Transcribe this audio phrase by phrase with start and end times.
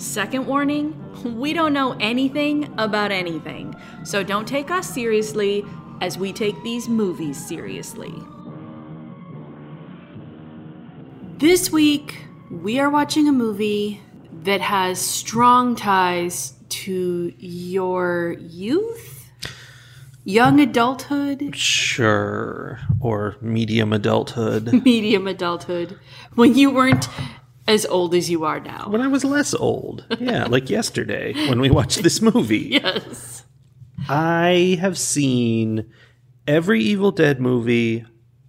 [0.00, 0.96] Second warning
[1.38, 5.62] we don't know anything about anything, so don't take us seriously
[6.00, 8.14] as we take these movies seriously.
[11.36, 12.16] This week,
[12.50, 14.00] we are watching a movie
[14.42, 19.30] that has strong ties to your youth,
[20.24, 22.80] young adulthood, Sure.
[23.00, 24.72] Or medium adulthood.
[24.84, 25.98] medium adulthood,
[26.36, 27.06] when you weren't
[27.66, 28.88] as old as you are now.
[28.88, 30.04] when I was less old.
[30.18, 32.80] Yeah, like yesterday when we watched this movie.
[32.82, 33.44] Yes.
[34.08, 35.90] I have seen
[36.46, 38.04] every Evil Dead movie,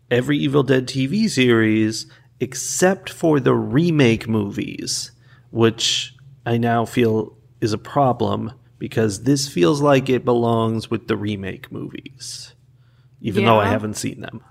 [0.10, 2.08] every Evil Dead TV series,
[2.40, 5.12] except for the remake movies,
[5.52, 11.16] which I now feel is a problem because this feels like it belongs with the
[11.16, 12.56] remake movies,
[13.22, 14.44] even though I haven't seen them.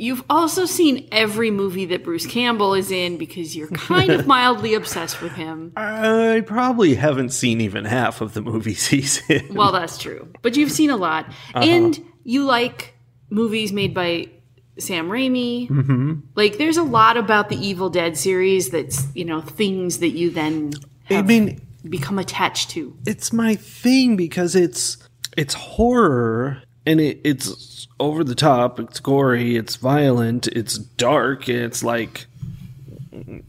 [0.00, 4.72] You've also seen every movie that Bruce Campbell is in because you're kind of mildly
[4.72, 5.74] obsessed with him.
[5.76, 9.54] I probably haven't seen even half of the movies he's in.
[9.54, 10.32] Well, that's true.
[10.40, 11.26] But you've seen a lot.
[11.54, 11.60] Uh-huh.
[11.60, 12.94] And you like
[13.28, 14.30] movies made by
[14.78, 15.68] Sam Raimi.
[15.68, 16.20] Mm-hmm.
[16.34, 20.30] Like, there's a lot about the Evil Dead series that's, you know, things that you
[20.30, 20.72] then
[21.10, 22.96] I mean, become attached to.
[23.06, 24.96] it's my thing because it's
[25.36, 31.82] it's horror and it, it's over the top it's gory it's violent it's dark it's
[31.82, 32.26] like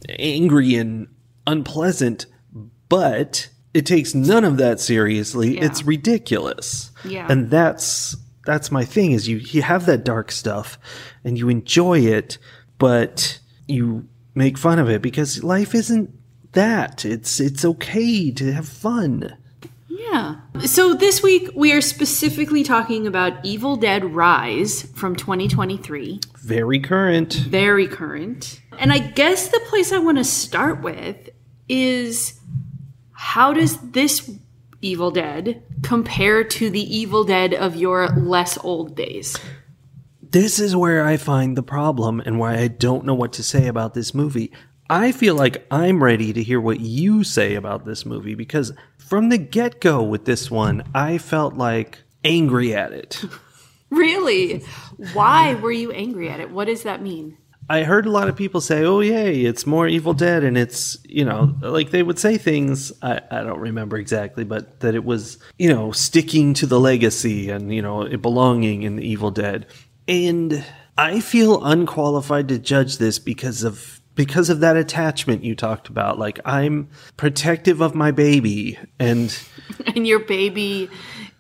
[0.09, 1.07] angry and
[1.47, 2.25] unpleasant
[2.89, 5.65] but it takes none of that seriously Yeah.
[5.65, 7.27] it's ridiculous Yeah.
[7.29, 8.15] and that's
[8.45, 10.77] that's my thing is you you have that dark stuff
[11.23, 12.37] and you enjoy it
[12.77, 16.09] but you make fun of it because life isn't
[16.53, 19.37] that it's it's okay to have fun
[19.87, 20.40] Yeah.
[20.59, 26.19] So this week we are specifically talking about Evil Dead Rise from 2023.
[26.43, 27.33] very current.
[27.33, 28.61] very current.
[28.77, 31.29] And I guess the place I want to start with
[31.67, 32.39] is
[33.13, 34.29] how does this
[34.81, 39.37] Evil Dead compare to the Evil Dead of your less old days?
[40.21, 43.67] This is where I find the problem and why I don't know what to say
[43.67, 44.51] about this movie.
[44.89, 48.73] I feel like I'm ready to hear what you say about this movie because
[49.11, 53.21] from the get go with this one, I felt like angry at it.
[53.89, 54.59] Really?
[55.11, 56.49] Why were you angry at it?
[56.49, 57.37] What does that mean?
[57.69, 60.45] I heard a lot of people say, oh, yay, it's more Evil Dead.
[60.45, 64.79] And it's, you know, like they would say things, I, I don't remember exactly, but
[64.79, 68.95] that it was, you know, sticking to the legacy and, you know, it belonging in
[68.95, 69.67] the Evil Dead.
[70.07, 70.63] And
[70.97, 74.00] I feel unqualified to judge this because of.
[74.15, 76.19] Because of that attachment you talked about.
[76.19, 78.77] Like, I'm protective of my baby.
[78.99, 79.37] And
[79.95, 80.89] And your baby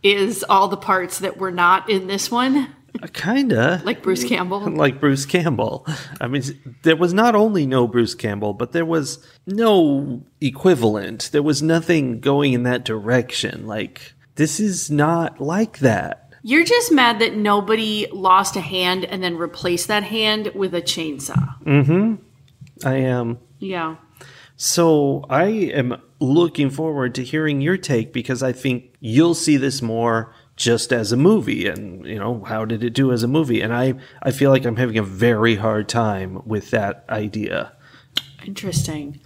[0.03, 2.73] is all the parts that were not in this one,
[3.13, 3.81] kinda.
[3.85, 4.59] like Bruce Campbell.
[4.71, 5.85] like Bruce Campbell.
[6.19, 6.43] I mean,
[6.83, 11.29] there was not only no Bruce Campbell, but there was no equivalent.
[11.31, 13.67] There was nothing going in that direction.
[13.67, 16.33] Like, this is not like that.
[16.43, 20.81] You're just mad that nobody lost a hand and then replaced that hand with a
[20.81, 21.61] chainsaw.
[21.63, 22.15] Mm-hmm.
[22.85, 23.39] I am.
[23.59, 23.97] Yeah.
[24.55, 29.81] So I am looking forward to hearing your take because I think you'll see this
[29.81, 33.61] more just as a movie and you know how did it do as a movie
[33.61, 37.73] and I I feel like I'm having a very hard time with that idea.
[38.45, 39.19] Interesting.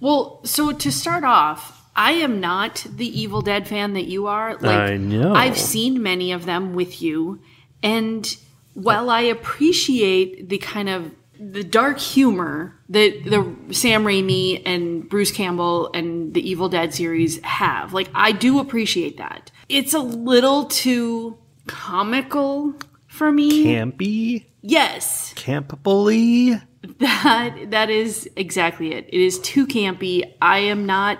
[0.00, 4.54] Well, so to start off, I am not the Evil Dead fan that you are.
[4.54, 5.34] Like I know.
[5.34, 7.40] I've seen many of them with you,
[7.82, 8.36] and
[8.74, 15.32] while I appreciate the kind of the dark humor that the Sam Raimi and Bruce
[15.32, 19.50] Campbell and the Evil Dead series have, like I do appreciate that.
[19.68, 22.74] It's a little too comical
[23.06, 23.64] for me.
[23.64, 25.32] Campy, Yes.
[25.34, 26.60] campably.
[26.98, 29.06] That that is exactly it.
[29.08, 30.34] It is too campy.
[30.42, 31.18] I am not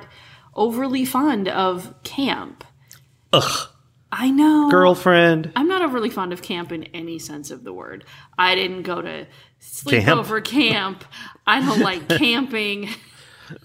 [0.54, 2.64] overly fond of camp.
[3.32, 3.68] Ugh.
[4.12, 4.68] I know.
[4.70, 5.52] Girlfriend.
[5.54, 8.04] I'm not overly fond of camp in any sense of the word.
[8.36, 9.26] I didn't go to
[9.70, 11.04] sleepover camp.
[11.46, 12.88] I don't like camping.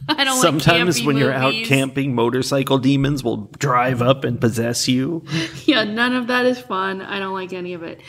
[0.08, 4.88] I don't Sometimes like when you're out camping, motorcycle demons will drive up and possess
[4.88, 5.24] you.
[5.66, 7.02] yeah, none of that is fun.
[7.02, 8.02] I don't like any of it.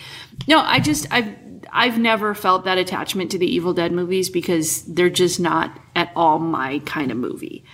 [0.48, 1.28] No, I just I've
[1.70, 6.10] I've never felt that attachment to the Evil Dead movies because they're just not at
[6.16, 7.64] all my kind of movie.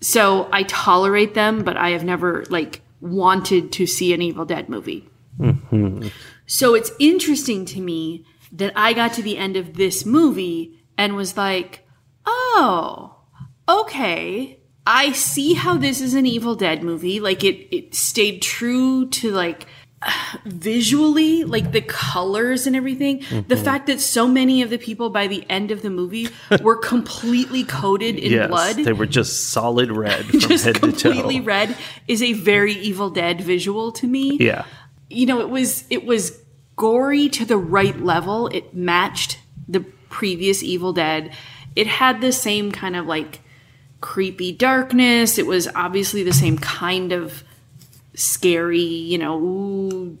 [0.00, 4.68] So I tolerate them, but I have never like wanted to see an Evil Dead
[4.68, 5.08] movie.
[5.38, 6.08] Mm-hmm.
[6.46, 11.16] So it's interesting to me that I got to the end of this movie and
[11.16, 11.86] was like,
[12.24, 13.16] oh,
[13.68, 14.60] okay.
[14.86, 17.18] I see how this is an Evil Dead movie.
[17.20, 19.66] Like it, it stayed true to like
[20.44, 23.18] visually, like the colors and everything.
[23.18, 23.64] The mm-hmm.
[23.64, 26.28] fact that so many of the people by the end of the movie
[26.62, 30.80] were completely coated in yes, blood they were just solid red from just head to
[30.80, 31.76] completely red
[32.06, 34.36] is a very Evil Dead visual to me.
[34.38, 34.64] Yeah,
[35.08, 36.38] You know, it was it was
[36.76, 38.48] gory to the right level.
[38.48, 39.38] It matched
[39.68, 41.32] the previous Evil Dead.
[41.74, 43.40] It had the same kind of like
[44.00, 45.38] creepy darkness.
[45.38, 47.42] It was obviously the same kind of
[48.14, 50.18] scary, you know, ooh,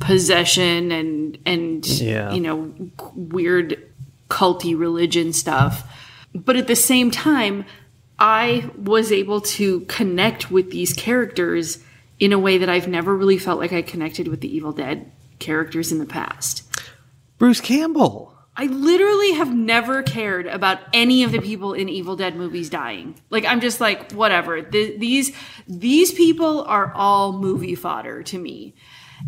[0.00, 2.32] possession and and Yeah.
[2.32, 2.72] you know
[3.14, 3.82] weird
[4.28, 5.90] culty religion stuff.
[6.34, 7.64] But at the same time,
[8.18, 11.78] I was able to connect with these characters
[12.20, 15.10] in a way that I've never really felt like I connected with the Evil Dead
[15.38, 16.64] characters in the past.
[17.38, 18.34] Bruce Campbell.
[18.56, 23.14] I literally have never cared about any of the people in Evil Dead movies dying.
[23.30, 24.60] Like I'm just like whatever.
[24.62, 25.32] Th- these
[25.68, 28.74] these people are all movie fodder to me.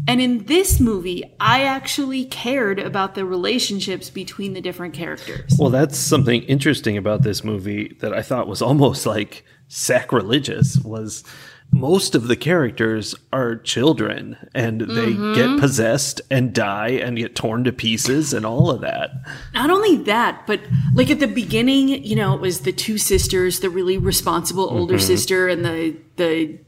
[0.06, 5.56] And in this movie, I actually cared about the relationships between the different characters.
[5.58, 11.24] Well, that's something interesting about this movie that I thought was almost like sacrilegious was
[11.72, 15.34] most of the characters are children and they Mm-hmm.
[15.34, 19.11] get possessed and die and get torn to pieces and all of that.
[19.55, 20.61] Not only that, but
[20.94, 24.99] like at the beginning, you know, it was the two sisters, the really responsible older
[24.99, 26.58] sister and the the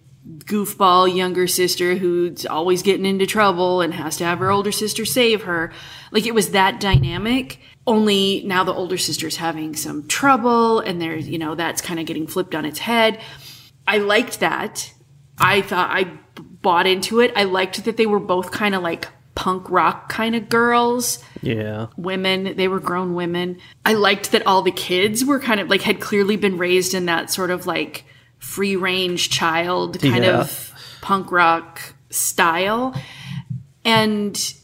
[0.44, 5.04] goofball younger sister who's always getting into trouble and has to have her older sister
[5.04, 5.72] save her.
[6.12, 7.58] Like it was that dynamic.
[7.88, 12.06] Only now the older sister's having some trouble and there's, you know, that's kind of
[12.06, 13.20] getting flipped on its head.
[13.86, 14.92] I liked that.
[15.38, 16.04] I thought I
[16.62, 17.32] bought into it.
[17.36, 21.86] I liked that they were both kind of like punk rock kind of girls Yeah.
[21.96, 25.80] women they were grown women i liked that all the kids were kind of like
[25.80, 28.04] had clearly been raised in that sort of like
[28.38, 30.40] free range child kind Yeah.
[30.42, 32.94] of punk rock style
[33.86, 34.54] and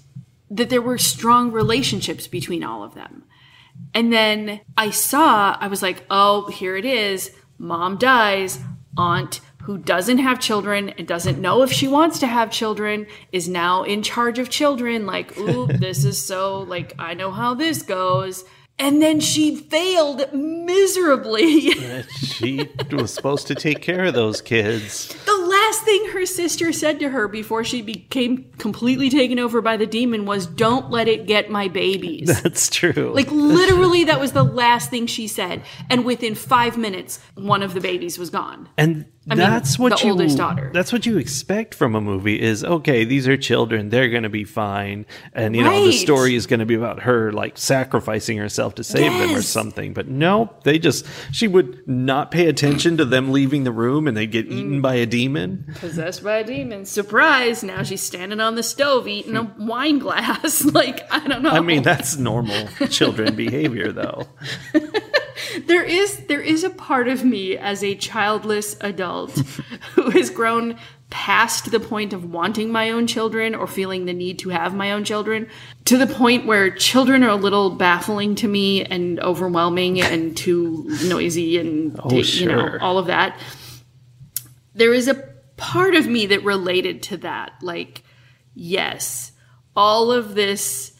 [0.50, 3.24] that there were strong relationships between all of them
[3.94, 8.58] and then i saw i was like oh here it is mom dies
[8.98, 13.48] aunt who doesn't have children and doesn't know if she wants to have children is
[13.48, 17.82] now in charge of children like ooh this is so like i know how this
[17.82, 18.44] goes
[18.80, 21.72] and then she failed miserably
[22.12, 25.08] She was supposed to take care of those kids.
[25.24, 25.37] the
[25.78, 29.86] last thing her sister said to her before she became completely taken over by the
[29.86, 33.12] demon was don't let it get my babies That's true.
[33.14, 37.74] Like literally, that was the last thing she said, and within five minutes, one of
[37.74, 38.68] the babies was gone.
[38.76, 40.70] and mean, that's what the you oldest daughter.
[40.72, 44.28] that's what you expect from a movie is okay these are children they're going to
[44.28, 45.04] be fine
[45.34, 48.82] and you know the story is going to be about her like sacrificing herself to
[48.84, 53.30] save them or something but no they just she would not pay attention to them
[53.32, 54.52] leaving the room and they get Mm.
[54.52, 56.84] eaten by a demon Possessed by a demon.
[56.86, 57.62] Surprise!
[57.62, 60.64] Now she's standing on the stove eating a wine glass.
[60.74, 61.50] like I don't know.
[61.50, 64.26] i mean that's normal children behavior though
[65.66, 69.36] there is there is a part of me as a childless adult
[69.94, 70.78] who has grown
[71.10, 74.92] past the point of wanting my own children or feeling the need to have my
[74.92, 75.48] own children
[75.86, 80.84] to the point where children are a little baffling to me and overwhelming and too
[81.04, 82.82] noisy and oh, ta- you know sure.
[82.82, 83.38] all of that
[84.74, 85.14] there is a
[85.56, 88.02] part of me that related to that like
[88.54, 89.32] yes
[89.74, 90.92] all of this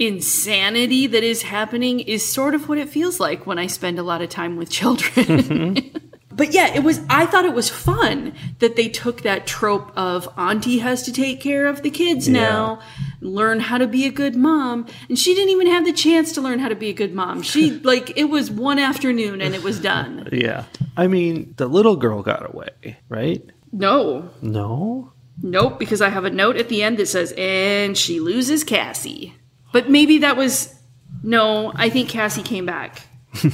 [0.00, 4.02] insanity that is happening is sort of what it feels like when I spend a
[4.02, 5.90] lot of time with children.
[6.32, 10.26] but yeah, it was I thought it was fun that they took that trope of
[10.38, 12.80] auntie has to take care of the kids now,
[13.20, 16.40] learn how to be a good mom, and she didn't even have the chance to
[16.40, 17.42] learn how to be a good mom.
[17.42, 20.28] She like it was one afternoon and it was done.
[20.32, 20.64] yeah
[20.96, 23.42] i mean the little girl got away right
[23.72, 24.30] No.
[24.42, 28.62] no Nope, because I have a note at the end that says, and she loses
[28.62, 29.34] Cassie.
[29.72, 30.74] But maybe that was.
[31.22, 33.02] No, I think Cassie came back.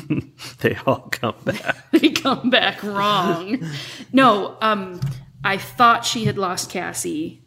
[0.61, 3.63] they all come back They come back wrong.
[4.13, 5.01] No, um,
[5.45, 7.43] I thought she had lost Cassie.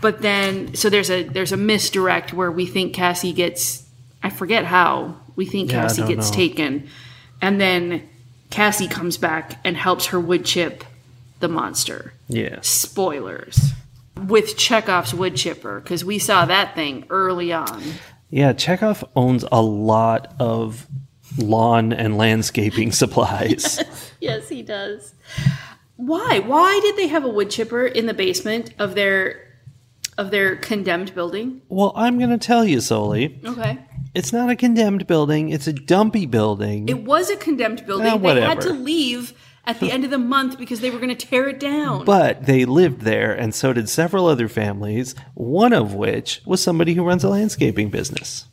[0.00, 3.84] But then, so there's a there's a misdirect where we think Cassie gets,
[4.22, 6.36] I forget how we think Yeah, Cassie gets know.
[6.36, 6.88] taken,
[7.40, 8.08] and then
[8.50, 10.84] Cassie comes back and helps her wood chip
[11.40, 12.12] the monster.
[12.28, 13.72] yeah spoilers
[14.26, 17.82] with Chekhov's wood chipper because we saw that thing early on.
[18.30, 20.86] Yeah, Chekhov owns a lot of
[21.36, 23.82] lawn and landscaping supplies.
[24.20, 25.14] Yes, he does.
[25.94, 26.40] Why?
[26.40, 29.60] Why did they have a wood chipper in the basement of their
[30.18, 31.62] of their condemned building?
[31.68, 33.40] Well, I'm going to tell you, Soli.
[33.44, 33.78] Okay.
[34.14, 35.50] It's not a condemned building.
[35.50, 36.88] It's a dumpy building.
[36.88, 38.08] It was a condemned building.
[38.08, 39.32] Ah, they had to leave
[39.68, 42.04] at the end of the month because they were going to tear it down.
[42.04, 46.94] but they lived there, and so did several other families, one of which was somebody
[46.94, 48.46] who runs a landscaping business.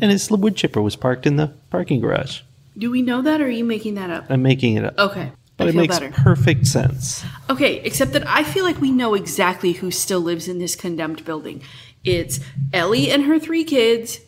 [0.00, 2.40] And his wood chipper was parked in the parking garage.
[2.76, 4.26] Do we know that or are you making that up?
[4.28, 4.98] I'm making it up.
[4.98, 5.32] Okay.
[5.56, 6.12] but I it makes better.
[6.12, 7.24] perfect sense.
[7.50, 11.24] Okay, except that I feel like we know exactly who still lives in this condemned
[11.24, 11.62] building.
[12.04, 12.40] It's
[12.72, 14.20] Ellie and her three kids.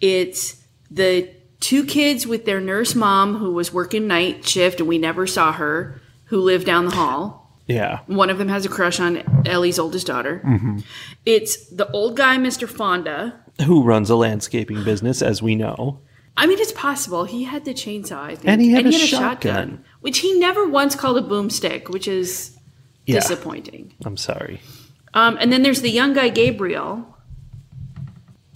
[0.00, 1.28] It's the
[1.60, 5.52] two kids with their nurse mom who was working night shift and we never saw
[5.52, 7.40] her, who lived down the hall.
[7.66, 8.00] Yeah.
[8.06, 10.42] One of them has a crush on Ellie's oldest daughter.
[11.24, 12.68] It's the old guy, Mr.
[12.68, 13.40] Fonda.
[13.64, 16.00] Who runs a landscaping business, as we know.
[16.36, 17.24] I mean, it's possible.
[17.24, 18.48] He had the chainsaw, I think.
[18.48, 19.84] And he had a shotgun.
[20.00, 22.56] which he never once called a boomstick, which is
[23.06, 23.20] Yeah.
[23.20, 23.92] disappointing.
[24.04, 24.60] I'm sorry.
[25.14, 27.16] Um, and then there's the young guy Gabriel,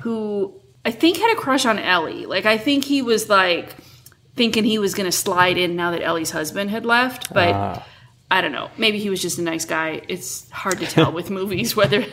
[0.03, 2.25] who I think had a crush on Ellie.
[2.25, 3.77] Like I think he was like
[4.37, 7.87] thinking he was going to slide in now that Ellie's husband had left, but Ah.
[8.31, 8.71] I don't know.
[8.79, 10.01] Maybe he was just a nice guy.
[10.09, 12.07] It's hard to tell with movies whether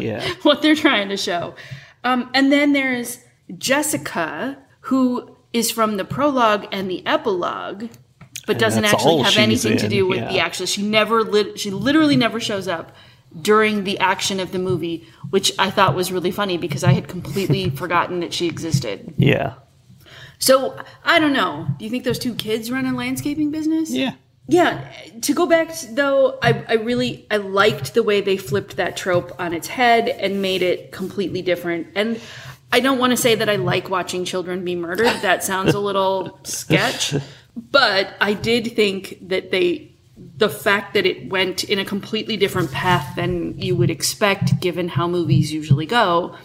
[0.00, 0.28] Yeah.
[0.42, 1.54] what they're trying to show.
[2.02, 3.18] Um, and then there's
[3.56, 7.88] Jessica, who is from the prologue and the epilogue,
[8.48, 10.32] but doesn't actually have anything to do with yeah.
[10.32, 10.66] the actual.
[10.66, 12.96] She never, lit, she literally never shows up
[13.40, 17.08] during the action of the movie, which I thought was really funny because I had
[17.08, 19.14] completely forgotten that she existed.
[19.16, 19.54] Yeah.
[20.38, 21.68] So I don't know.
[21.78, 23.90] Do you think those two kids run a landscaping business?
[23.90, 24.14] Yeah.
[24.48, 24.84] Yeah,
[25.22, 29.40] to go back though, I, I really I liked the way they flipped that trope
[29.40, 31.86] on its head and made it completely different.
[31.94, 32.20] And
[32.72, 35.14] I don't want to say that I like watching children be murdered.
[35.22, 37.14] That sounds a little sketch.
[37.56, 42.70] But I did think that they the fact that it went in a completely different
[42.70, 46.36] path than you would expect given how movies usually go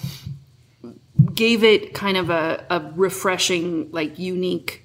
[1.34, 4.84] gave it kind of a, a refreshing like unique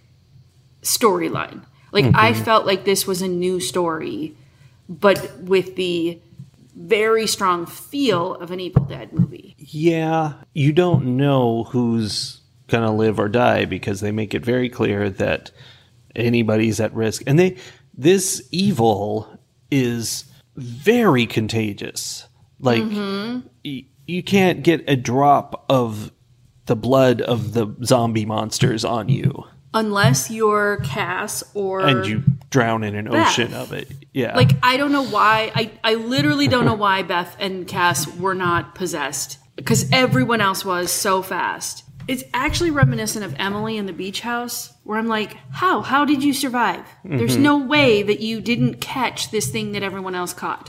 [0.82, 1.64] storyline.
[1.92, 2.44] Like I mm-hmm.
[2.44, 4.34] felt like this was a new story,
[4.88, 6.18] but with the
[6.74, 9.54] very strong feel of an Evil Dead movie.
[9.58, 10.34] Yeah.
[10.54, 15.10] You don't know who's going to live or die because they make it very clear
[15.10, 15.50] that
[16.16, 17.22] anybody's at risk.
[17.26, 17.56] And they
[17.94, 19.38] this evil
[19.70, 20.24] is
[20.56, 22.26] very contagious.
[22.58, 23.46] Like mm-hmm.
[23.64, 26.12] y- you can't get a drop of
[26.66, 29.44] the blood of the zombie monsters on you
[29.74, 33.28] Unless you're Cass or and you drown in an Beth.
[33.28, 33.90] ocean of it.
[34.12, 34.36] Yeah.
[34.36, 38.34] like I don't know why I I literally don't know why Beth and Cass were
[38.34, 41.84] not possessed because everyone else was so fast.
[42.08, 45.80] It's actually reminiscent of Emily in the beach house where I'm like, "How?
[45.82, 46.84] How did you survive?
[47.04, 47.42] There's Mm-hmm.
[47.42, 50.68] no way that you didn't catch this thing that everyone else caught."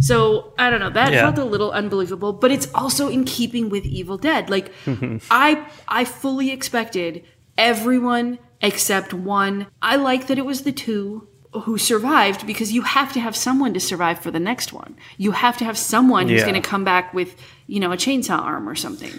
[0.00, 1.22] So, I don't know, that Yeah.
[1.22, 4.50] felt a little unbelievable, but it's also in keeping with Evil Dead.
[4.50, 4.72] Like.
[5.30, 7.24] I I fully expected
[7.56, 9.66] everyone except one.
[9.82, 11.28] I like that it was the two
[11.64, 14.94] who survived because you have to have someone to survive for the next one.
[15.16, 17.34] You have to have someone who's going to come back with,
[17.66, 19.12] you know, a chainsaw arm or something.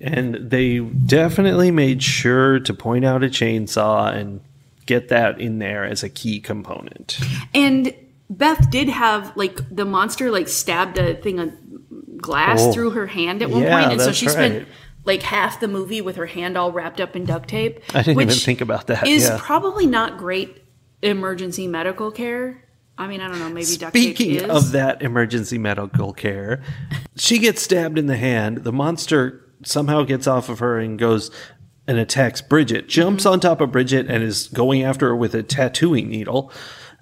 [0.00, 4.40] And they definitely made sure to point out a chainsaw and
[4.86, 7.18] get that in there as a key component.
[7.54, 7.94] And
[8.30, 11.52] Beth did have like the monster like stabbed a thing of
[12.18, 12.72] glass Oh.
[12.72, 14.66] through her hand at one Yeah, point, and so she spent
[15.04, 17.80] like half the movie with her hand all wrapped up in duct tape.
[17.94, 19.06] I didn't even think about that.
[19.06, 19.38] Is yeah.
[19.40, 20.62] probably not great
[21.02, 22.62] emergency medical care.
[22.98, 23.48] I mean, I don't know.
[23.48, 24.50] Maybe duct tape Speaking is.
[24.50, 26.62] of that emergency medical care,
[27.16, 28.58] she gets stabbed in the hand.
[28.58, 31.30] The monster somehow gets off of her and goes
[31.86, 32.88] and attacks Bridget.
[32.88, 33.32] Jumps Mm-hmm.
[33.34, 36.52] on top of Bridget and is going after her with a tattooing needle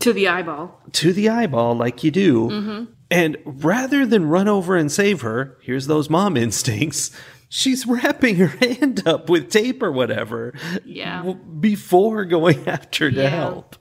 [0.01, 0.81] to the eyeball.
[0.93, 2.49] to the eyeball, like you do.
[2.49, 2.85] Mm-hmm.
[3.11, 7.11] And rather than run over and save her, here's those mom instincts.
[7.51, 10.53] She's wrapping her hand up with tape or whatever
[10.85, 11.33] Yeah.
[11.61, 13.29] before going after to Yeah.
[13.31, 13.77] help.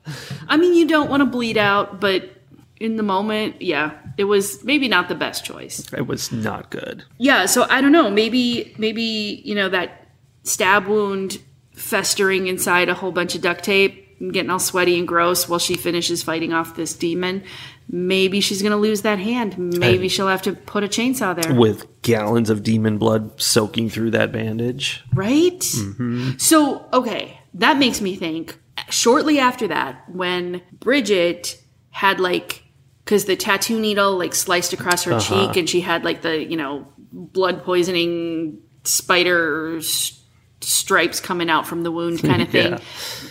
[0.48, 2.37] I mean, you don't want to bleed out, but
[2.80, 5.92] in the moment, yeah, it was maybe not the best choice.
[5.94, 7.04] It was not good.
[7.18, 8.10] Yeah, so I don't know.
[8.10, 10.08] Maybe maybe you know that
[10.44, 11.40] stab wound
[11.74, 15.60] festering inside a whole bunch of duct tape and getting all sweaty and gross while
[15.60, 17.44] she finishes fighting off this demon.
[17.90, 19.58] Maybe she's gonna lose that hand.
[19.58, 21.54] Maybe she'll have to put a chainsaw there.
[21.54, 25.04] With gallons of demon blood soaking through that bandage.
[25.14, 25.60] Right?
[25.60, 26.32] Mm-hmm.
[26.38, 28.58] So, okay, that makes me think
[28.90, 32.64] shortly after that, when Bridget had like,
[33.08, 35.48] because the tattoo needle like sliced across her Uh-huh.
[35.48, 40.22] cheek and she had like the, you know, blood poisoning spider s-
[40.62, 42.80] stripes coming out from the wound kind of thing Yeah.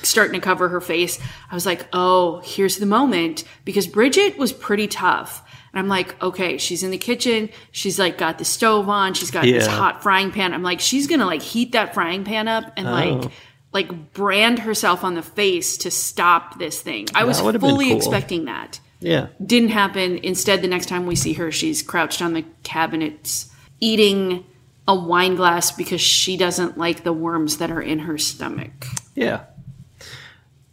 [0.03, 1.19] starting to cover her face
[1.51, 5.43] i was like oh here's the moment because bridget was pretty tough
[5.73, 9.31] and i'm like okay she's in the kitchen she's like got the stove on she's
[9.31, 12.73] got this hot frying pan i'm like she's gonna like heat that frying pan up
[12.77, 12.93] and Oh.
[12.93, 13.33] like
[13.73, 17.97] like brand herself on the face to stop this thing i was fully cool.
[17.97, 19.29] expecting that Yeah.
[19.45, 20.19] didn't happen.
[20.19, 23.49] Instead, the next time we see her, she's crouched on the cabinets
[23.81, 24.45] eating
[24.89, 28.87] a wine glass because she doesn't like the worms that are in her stomach.
[29.15, 29.45] Yeah.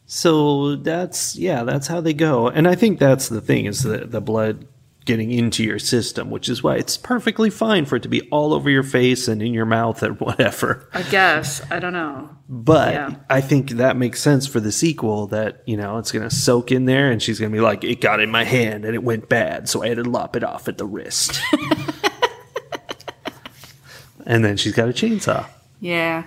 [0.06, 2.48] So that's yeah, that's how they go.
[2.48, 4.68] And I think that's the thing is the the blood
[5.06, 8.54] getting into your system, which is why it's perfectly fine for it to be all
[8.54, 10.90] over your face and in your mouth and whatever.
[10.94, 11.62] I guess.
[11.72, 12.30] I don't know.
[12.48, 13.16] But Yeah.
[13.30, 16.72] I think that makes sense for the sequel that, you know, it's going to soak
[16.72, 19.04] in there and she's going to be like, it got in my hand and it
[19.04, 21.40] went bad, so I had to lop it off at the wrist.
[24.26, 25.46] and then she's got a chainsaw.
[25.80, 26.24] Yeah.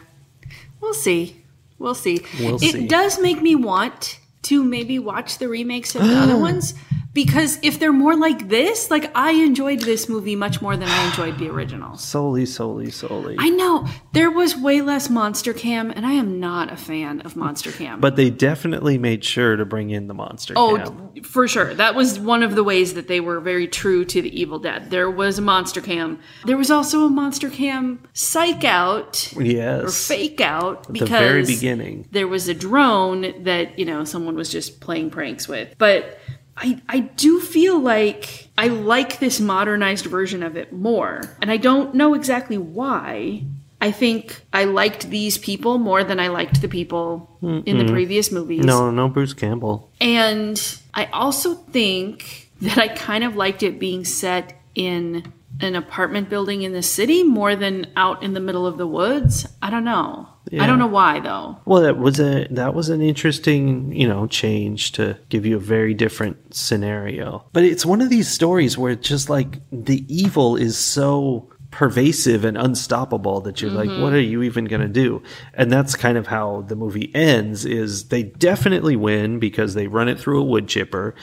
[0.80, 1.42] We'll see.
[1.78, 2.20] We'll see.
[2.40, 2.86] We'll it see.
[2.86, 6.74] does make me want to maybe watch the remakes of the other ones
[7.16, 11.06] because if they're more like this, like I enjoyed this movie much more than I
[11.08, 11.96] enjoyed the original.
[11.98, 13.34] Soli, Soli, Soli.
[13.38, 17.34] I know there was way less Monster Cam, and I am not a fan of
[17.34, 18.00] Monster Cam.
[18.00, 21.22] but they definitely made sure to bring in the monster Oh, cam.
[21.24, 21.74] for sure.
[21.74, 24.90] That was one of the ways that they were very true to the Evil Dead.
[24.90, 26.20] There was a monster cam.
[26.44, 30.06] There was also a monster cam psych out or Yes.
[30.06, 32.06] fake out because the very beginning.
[32.12, 35.74] there was a drone that, you know, someone was just playing pranks with.
[35.78, 36.18] But
[36.56, 41.20] I I do feel like I like this modernized version of it more.
[41.40, 43.44] And I don't know exactly why.
[43.80, 48.32] I think I liked these people more than I liked the people in the previous
[48.32, 48.64] movies.
[48.64, 49.90] No, no Bruce Campbell.
[50.00, 50.58] And
[50.94, 56.62] I also think that I kind of liked it being set in an apartment building
[56.62, 59.46] in the city more than out in the middle of the woods.
[59.62, 60.28] I don't know.
[60.60, 61.58] I don't know why though.
[61.64, 65.60] Well, that was a that was an interesting, you know, change to give you a
[65.60, 67.44] very different scenario.
[67.52, 72.44] But it's one of these stories where it's just like the evil is so pervasive
[72.44, 74.14] and unstoppable that you're like what mm-hmm.
[74.14, 75.22] are you even going to do?
[75.54, 80.08] And that's kind of how the movie ends is they definitely win because they run
[80.08, 81.14] it through a wood chipper,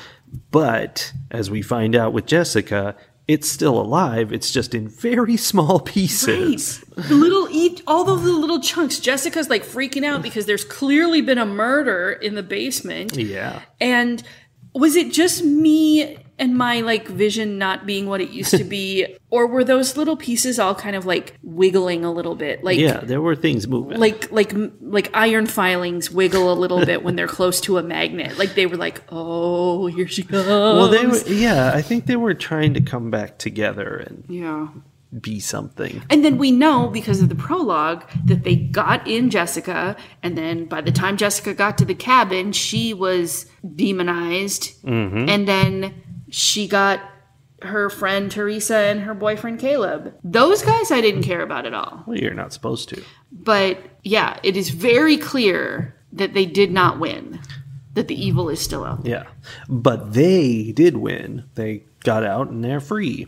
[0.52, 2.96] but as we find out with Jessica,
[3.28, 4.34] it's still alive.
[4.34, 6.84] It's just in very small pieces.
[6.96, 7.08] Right.
[7.08, 9.00] The little eat all of the little chunks.
[9.00, 13.16] Jessica's like freaking out because there's clearly been a murder in the basement.
[13.16, 13.62] Yeah.
[13.80, 14.24] And
[14.74, 19.18] was it just me and my like vision not being what it used to be
[19.30, 22.64] or were those little pieces all kind of like wiggling a little bit?
[22.64, 24.00] Like Yeah, there were things moving.
[24.00, 28.38] like like like iron filings wiggle a little bit when they're close to a magnet.
[28.38, 32.16] Like they were like, "Oh, here she comes." Well, they were, yeah, I think they
[32.16, 34.68] were trying to come back together and yeah.
[35.20, 36.04] be something.
[36.10, 40.66] And then we know because of the prologue that they got in Jessica, and then
[40.66, 45.30] by the time Jessica got to the cabin, she was demonized, mm-hmm.
[45.30, 45.94] and then
[46.34, 47.00] she got
[47.62, 50.16] her friend Teresa and her boyfriend Caleb.
[50.24, 52.04] Those guys I didn't care about at all.
[52.08, 53.02] Well, you're not supposed to.
[53.32, 57.40] But yeah, it is very clear that they did not win.
[57.94, 59.04] That the evil is still out.
[59.04, 59.12] there.
[59.12, 59.30] Yeah.
[59.70, 61.46] But they did win.
[61.54, 63.28] They got out and they're free.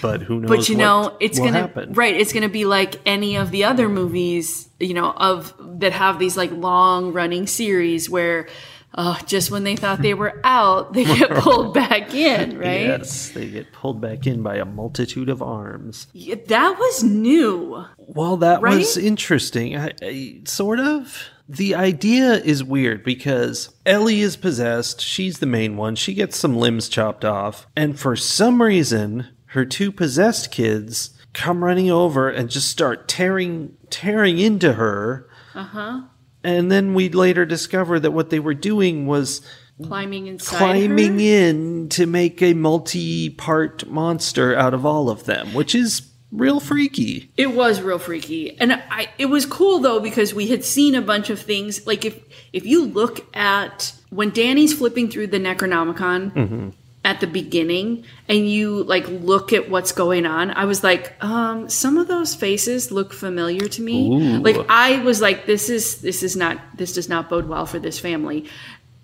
[0.00, 1.92] But who knows but you what know it's gonna happen.
[1.94, 6.18] right it's gonna be like any of the other movies you know of that have
[6.18, 8.48] these like long running series where
[8.94, 13.28] uh, just when they thought they were out they get pulled back in right Yes,
[13.30, 16.06] they get pulled back in by a multitude of arms.
[16.12, 18.78] Yeah, that was new Well, that Right?
[18.78, 19.76] was interesting.
[19.76, 21.28] I, I, sort of.
[21.50, 25.00] The idea is weird because Ellie is possessed.
[25.00, 25.94] She's the main one.
[25.96, 27.66] She gets some limbs chopped off.
[27.74, 33.76] And for some reason, her two possessed kids come running over and just start tearing
[33.90, 35.26] tearing into her.
[35.54, 36.02] uh-huh
[36.44, 39.40] And then we later discover that what they were doing was
[39.82, 41.24] climbing inside climbing her.
[41.24, 47.30] in to make a multi-part monster out of all of them, which is real freaky.
[47.36, 48.58] It was real freaky.
[48.58, 52.04] And I it was cool though because we had seen a bunch of things like
[52.04, 52.18] if
[52.52, 56.68] if you look at when Danny's flipping through the Necronomicon mm-hmm.
[57.04, 61.68] At the beginning and you like look at what's going on, I was like, um
[61.68, 64.08] some of those faces look familiar to me.
[64.08, 64.40] Ooh.
[64.40, 67.78] Like I was like this is this is not this does not bode well for
[67.78, 68.46] this family.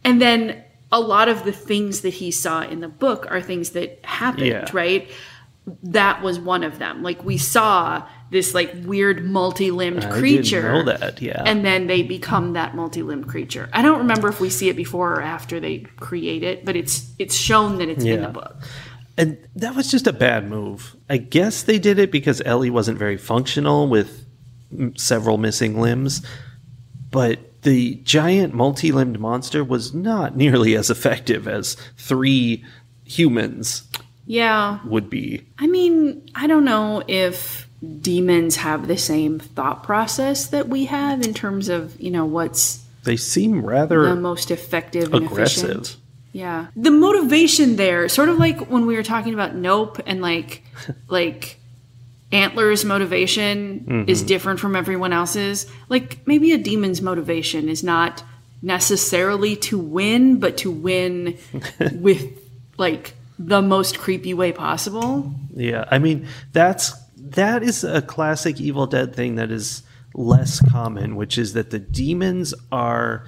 [0.03, 3.71] And then a lot of the things that he saw in the book are things
[3.71, 4.67] that happened, Yeah.
[4.73, 5.11] right?
[5.83, 7.03] that was one of them.
[7.03, 10.63] Like we saw this like weird multi-limbed I creature.
[10.71, 11.43] know that, yeah.
[11.47, 13.71] And then they become that multi-limbed creature.
[13.73, 17.11] I don't remember if we see it before or after they create it, but it's
[17.19, 18.57] it's shown that it's in the book.
[19.17, 20.97] And that was just a bad move.
[21.09, 24.27] I guess they did it because Ellie wasn't very functional with
[24.77, 26.21] m- several missing limbs,
[27.11, 32.65] but the giant multi-limbed monster was not nearly as effective as three
[33.05, 33.85] humans
[34.27, 34.81] Yeah.
[34.85, 35.47] would be.
[35.59, 37.64] I mean, I don't know if
[38.01, 42.85] demons have the same thought process that we have in terms of, you know, what's
[43.05, 45.65] They seem rather the most effective and aggressive.
[45.65, 45.97] efficient.
[46.33, 46.67] Yeah.
[46.75, 50.63] The motivation there, sort of like when we were talking about Nope and like
[51.09, 51.59] like
[52.33, 54.11] Antler's motivation mm-hmm.
[54.11, 55.71] is different from everyone else's.
[55.89, 58.25] Like maybe a demon's motivation is not
[58.63, 61.39] necessarily to win, but to win
[61.93, 62.39] with
[62.79, 65.33] like the most creepy way possible.
[65.55, 66.93] Yeah, I mean that's
[67.31, 69.83] that is a classic Evil Dead thing that is
[70.15, 73.27] less common, which is that the demons are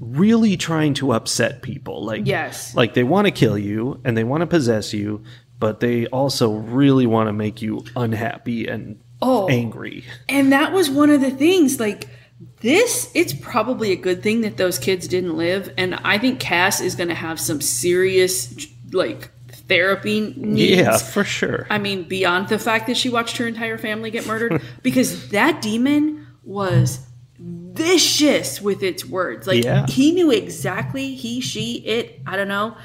[0.00, 2.04] really trying to upset people.
[2.04, 2.74] Like Yes.
[2.74, 5.22] like they want to kill you and they want to possess you,
[5.58, 9.46] but they also really want to make you unhappy and Oh.
[9.48, 10.04] angry.
[10.28, 12.08] And that was one of the things, like
[12.60, 15.72] this, it's probably a good thing that those kids didn't live.
[15.78, 19.30] And I think Cass is going to have some serious, like,
[19.68, 20.70] therapy needs.
[20.76, 21.66] Yeah, for sure.
[21.70, 25.62] I mean, beyond the fact that she watched her entire family get murdered, because that
[25.62, 27.06] demon was
[27.38, 29.46] vicious with its words.
[29.46, 29.86] Like, Yeah.
[29.86, 32.76] he knew exactly, he, she, it, I don't know.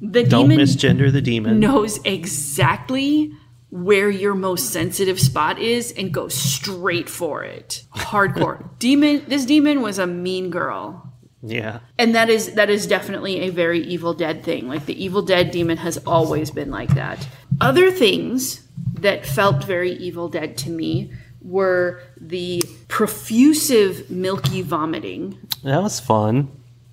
[0.00, 1.60] The Don't demon misgender the demon.
[1.60, 3.32] knows exactly
[3.68, 7.84] where your most sensitive spot is and goes straight for it.
[7.94, 8.68] Hardcore.
[8.78, 11.09] demon this demon was a mean girl.
[11.42, 11.80] Yeah.
[11.98, 14.68] And that is that is definitely a very Evil Dead thing.
[14.68, 17.26] Like the Evil Dead demon has always been like that.
[17.60, 18.66] Other things
[19.00, 26.50] that felt very Evil Dead to me were the profusive milky vomiting That was fun.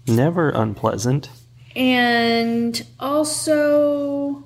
[0.07, 1.29] Never unpleasant.
[1.75, 4.45] And also,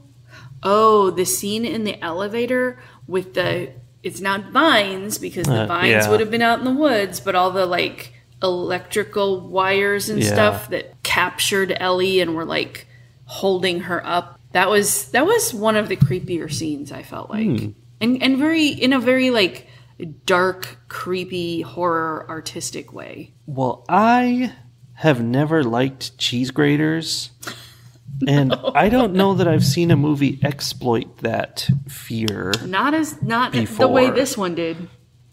[0.64, 3.72] oh, the scene in the elevator with the
[4.04, 6.10] it's not vines because the Uh, vines yeah.
[6.10, 10.34] would have been out in the woods, but all the like electrical wires and Yeah.
[10.34, 12.88] stuff that captured Ellie and were like
[13.26, 14.40] holding her up.
[14.52, 17.48] That was that was one of the creepier scenes I felt like.
[17.48, 17.70] Hmm.
[18.00, 19.68] And and very in a very like
[20.26, 23.34] dark, creepy horror artistic way.
[23.46, 24.54] Well, I
[24.96, 27.32] have never liked cheese graters.
[28.28, 32.52] And I don't know that I've seen a movie exploit that fear.
[32.66, 34.90] Not as not the way this one did.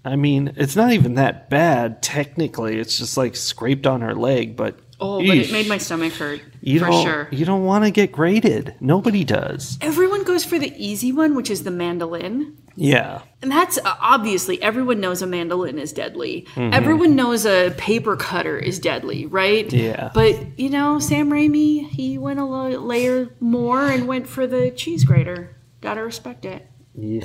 [0.09, 2.79] I mean, it's not even that bad technically.
[2.79, 6.41] It's just like scraped on her leg, but Oh, but it made my stomach hurt
[6.61, 7.29] you for don't, sure.
[7.31, 8.75] You don't want to get graded.
[8.81, 9.79] Nobody does.
[9.81, 12.57] Everyone goes for the easy one, which is the mandolin.
[12.75, 13.23] Yeah.
[13.41, 16.47] And that's uh, obviously everyone knows a mandolin is deadly.
[16.55, 16.75] Mm-hmm.
[16.75, 19.73] Everyone knows a paper cutter is deadly, right?
[19.73, 20.11] Yeah.
[20.15, 25.05] But, you know, Sam Raimi, he went a layer more and went for the cheese
[25.05, 25.57] grater.
[25.81, 26.69] Gotta respect it.
[26.97, 27.25] Ugh.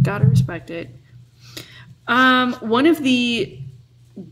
[0.00, 0.96] Gotta respect it.
[2.10, 3.58] Um, one of the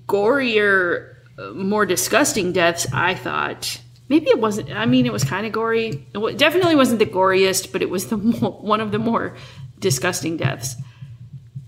[0.06, 1.14] gorier,
[1.54, 3.80] more disgusting deaths, I thought.
[4.08, 4.70] Maybe it wasn't.
[4.72, 6.06] I mean, it was kind of gory.
[6.14, 9.36] It definitely wasn't the goriest, but it was the mo- one of the more
[9.78, 10.74] disgusting deaths.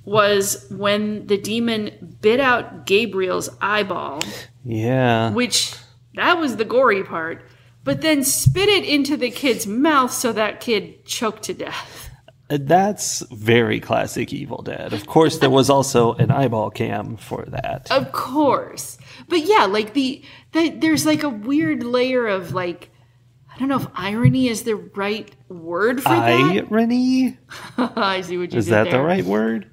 [0.05, 4.20] Was when the demon bit out Gabriel's eyeball,
[4.64, 5.31] Yeah.
[5.31, 5.75] which
[6.14, 7.42] that was the gory part,
[7.85, 12.10] but then spit it into the kid's mouth so that kid choked to death.
[12.51, 14.93] That's very classic Evil Dead.
[14.93, 17.89] Of course, there was also an eyeball cam for that.
[17.91, 18.99] Of course.
[19.29, 22.91] But yeah, like the, the there's like a weird layer of like
[23.55, 26.67] I don't know if irony is the right word for that.
[26.71, 27.39] Irony?
[27.79, 29.71] I see what you Is that the right word?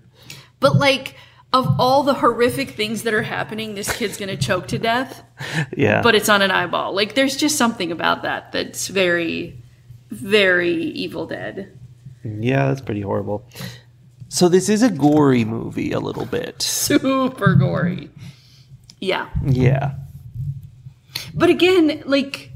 [0.59, 1.15] But like
[1.53, 5.23] of all the horrific things that are happening, this kid's gonna choke to death,
[5.75, 6.01] Yeah.
[6.01, 6.93] but it's on an eyeball.
[6.93, 9.63] Like there's just something about that that's very,
[10.11, 11.76] very Evil Dead.
[12.41, 13.45] Yeah, that's pretty horrible.
[14.29, 16.61] So this is a gory movie a little bit.
[16.61, 18.09] Super gory.
[18.99, 19.29] Yeah.
[19.45, 19.93] Yeah.
[21.33, 22.51] But again, like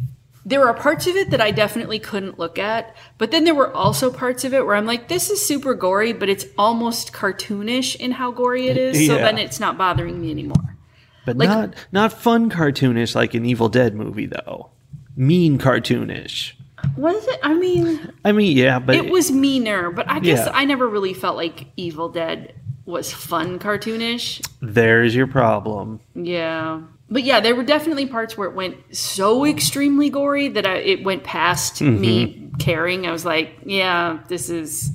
[0.46, 3.72] there are parts of it that I definitely couldn't look at, but then there were
[3.72, 7.96] also parts of it where I'm like, this is super gory, but it's almost cartoonish
[7.96, 9.22] in how gory it is, so Yeah.
[9.24, 10.78] then it's not bothering me anymore.
[11.26, 14.72] But Like- not not fun cartoonish like an Evil Dead movie though.
[15.16, 16.54] Mean cartoonish.
[16.98, 17.40] Was it?
[17.44, 20.52] I mean, I mean, yeah, but it was meaner, but I guess Yeah.
[20.54, 22.54] I never really felt like Evil Dead
[22.86, 24.46] was fun cartoonish.
[24.62, 26.00] there's your problem.
[26.16, 26.82] Yeah.
[27.10, 31.04] But yeah, there were definitely parts where it went so extremely gory that I, it
[31.04, 32.56] went past me mm-hmm.
[32.56, 33.06] caring.
[33.06, 34.92] I was like, yeah, this is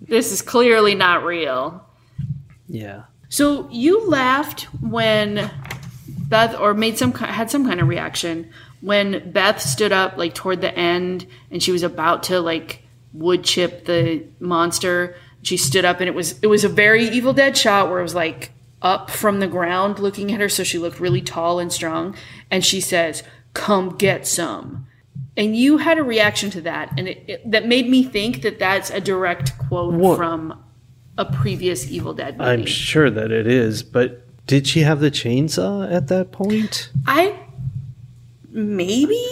[0.00, 1.84] this is clearly not real.
[2.68, 3.04] Yeah.
[3.28, 5.50] So you laughed when
[6.08, 10.60] Beth or made some had some kind of reaction when Beth stood up like toward
[10.60, 15.16] the end and she was about to like wood chip the monster.
[15.42, 18.02] She stood up and it was it was a very Evil Dead shot where it
[18.02, 21.72] was like up from the ground looking at her, so she looked really tall and
[21.72, 22.14] strong.
[22.50, 23.22] And she says,
[23.54, 24.86] Come get some.
[25.36, 28.58] And you had a reaction to that, and it, it, that made me think that
[28.58, 30.16] that's a direct quote What?
[30.16, 30.62] from
[31.16, 32.50] a previous Evil Dead movie.
[32.50, 36.90] I'm sure that it is, but did she have the chainsaw at that point?
[37.06, 37.38] I
[38.50, 39.22] maybe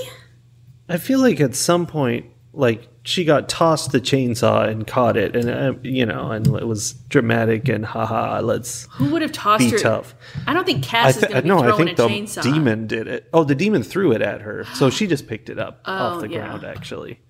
[0.88, 5.36] I feel like at some point, like she got tossed the chainsaw and caught it,
[5.36, 9.64] and uh, you know, and it was dramatic and haha, let's who would have tossed
[9.64, 9.78] be her?
[9.78, 10.14] tough.
[10.46, 12.42] I don't think I Cass is going to be no, I think a the chainsaw.
[12.42, 13.28] demon did it.
[13.32, 16.28] Oh, the demon threw it at her, so she just picked it up off the
[16.28, 16.38] yeah.
[16.38, 17.20] ground, actually.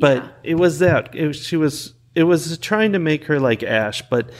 [0.00, 0.30] But Yeah.
[0.44, 4.02] it was that it was, she was it was trying to make her like Ash,
[4.08, 4.30] but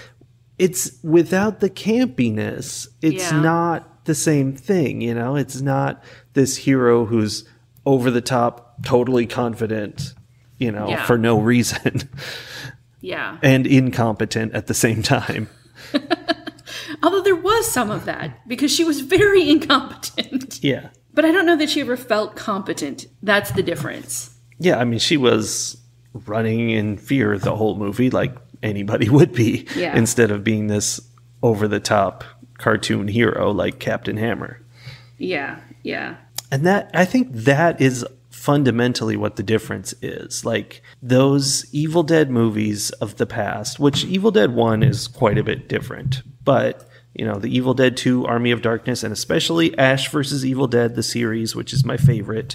[0.59, 2.89] it's without the campiness.
[3.03, 3.41] It's Yeah.
[3.41, 5.37] not the same thing, you know.
[5.37, 7.45] It's not this hero who's
[7.87, 10.15] over the top, totally confident,
[10.59, 11.05] you know, Yeah.
[11.07, 12.09] for no reason,
[13.01, 13.39] Yeah.
[13.43, 15.49] and incompetent at the same time.
[17.03, 20.59] Although there was some of that because she was very incompetent.
[20.65, 20.89] Yeah.
[21.15, 23.07] But I don't know that she ever felt competent.
[23.23, 24.35] That's the difference.
[24.59, 25.77] Yeah, I mean, she was
[26.13, 29.97] running in fear the whole movie, like anybody would be, Yeah.
[29.97, 31.01] instead of being this
[31.43, 32.25] over the top
[32.59, 34.61] cartoon hero like Captain Hammer.
[35.17, 35.61] Yeah.
[35.83, 36.17] Yeah.
[36.51, 40.45] And that, I think that is fundamentally what the difference is.
[40.45, 45.45] Like those Evil Dead movies of the past, which Evil Dead 1 is quite a
[45.45, 46.85] bit different, but.
[47.15, 50.95] You know, the Evil Dead 2 Army of Darkness, and especially Ash versus Evil Dead,
[50.95, 52.55] the series, which is my favorite,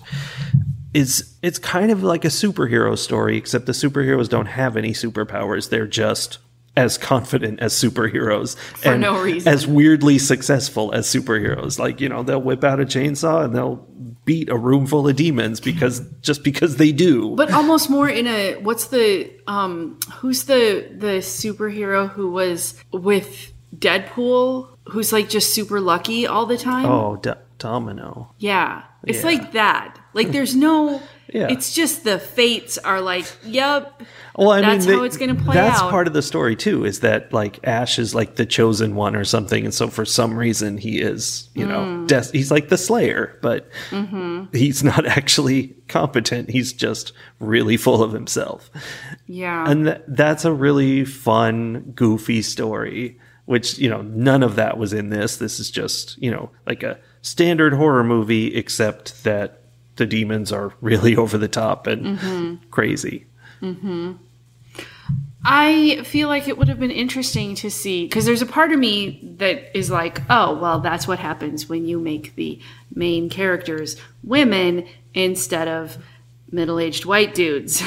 [0.94, 5.70] is it's kind of like a superhero story, except the superheroes don't have any superpowers.
[5.70, 6.38] They're just
[6.76, 9.52] as confident as superheroes For no reason.
[9.52, 11.78] as weirdly successful as superheroes.
[11.78, 13.86] Like, you know, they'll whip out a chainsaw and they'll
[14.26, 17.36] beat a room full of demons because just because they do.
[17.36, 23.52] But almost more in a what's the um who's the the superhero who was with
[23.76, 26.86] Deadpool who's like just super lucky all the time?
[26.86, 28.34] oh, D- Domino.
[28.40, 28.84] Yeah.
[29.06, 29.26] It's Yeah.
[29.26, 29.98] like that.
[30.14, 31.02] Like there's no
[31.34, 31.48] Yeah.
[31.50, 34.04] it's just the fates are like, yep.
[34.36, 35.90] Well, I That's mean, how it's gonna play That's out.
[35.90, 36.86] part of the story too.
[36.86, 40.36] Is that like Ash is like the chosen one or something, and so for some
[40.38, 41.70] reason he is, you Mm.
[41.70, 44.56] know, des- he's like the Slayer, but Mm-hmm.
[44.56, 46.50] he's not actually competent.
[46.52, 48.70] He's just really full of himself,
[49.26, 49.70] Yeah.
[49.70, 53.18] and th- that's a really fun, goofy story.
[53.46, 55.38] Which you know, none of that was in this.
[55.38, 59.62] This is just you know like a standard horror movie, except that
[59.96, 62.70] the demons are really over the top and Mm-hmm.
[62.72, 63.26] crazy.
[65.46, 68.80] I feel like it would have been interesting to see because there's a part of
[68.80, 72.60] me that is like, oh, well, that's what happens when you make the
[72.96, 75.98] main characters women instead of
[76.52, 77.84] middle aged white dudes.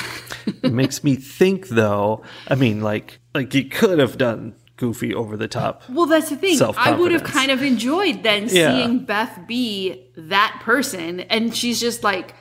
[0.47, 5.37] it makes me think though i mean like like you could have done goofy over
[5.37, 6.61] the top well, that's the thing.
[6.77, 8.77] I would have kind of enjoyed then Yeah.
[8.77, 12.35] seeing Beth be that person and she's just like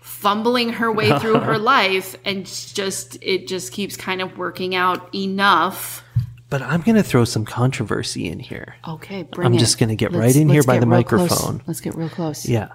[0.00, 5.12] fumbling her way through her life and just it just keeps kind of working out
[5.14, 6.04] enough.
[6.50, 9.58] but i'm gonna throw some controversy in here Okay, bring I'm it.
[9.58, 11.30] just gonna get Let's- right in here by the real close.
[11.30, 11.62] microphone.
[11.66, 12.48] Let's get real close.
[12.48, 12.68] yeah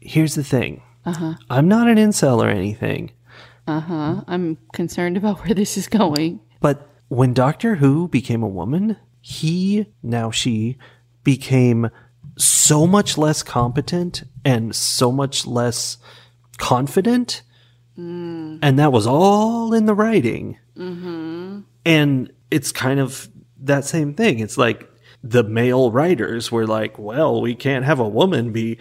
[0.00, 1.34] here's the thing Uh-huh.
[1.50, 3.10] i'm not an incel or anything
[3.66, 4.22] Uh huh.
[4.28, 6.40] I'm concerned about where this is going.
[6.60, 10.76] but when doctor who became a woman he now she
[11.22, 11.90] became
[12.36, 15.98] so much less competent and so much less
[16.58, 17.42] confident.
[17.98, 18.58] Mm.
[18.62, 20.58] And that was all in the writing.
[20.76, 21.60] Mm-hmm.
[21.86, 23.28] And it's kind of
[23.60, 24.40] that same thing.
[24.40, 24.90] It's like
[25.22, 28.76] the male writers were like well we can't have a woman be